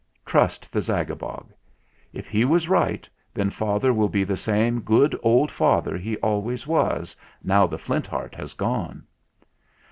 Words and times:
"Trust 0.25 0.73
the 0.73 0.79
Zagabog. 0.81 1.53
If 2.11 2.27
he 2.27 2.43
was 2.43 2.67
right, 2.67 3.07
then 3.35 3.51
father 3.51 3.93
will 3.93 4.09
be 4.09 4.23
the 4.23 4.35
same 4.35 4.79
good 4.81 5.15
old 5.21 5.51
father 5.51 5.95
he 5.95 6.17
always 6.17 6.65
was, 6.65 7.15
now 7.43 7.67
the 7.67 7.77
Flint 7.77 8.07
Heart 8.07 8.33
has 8.33 8.55
gone." 8.55 9.03